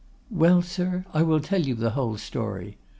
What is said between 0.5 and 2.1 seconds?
sir, I will tell you the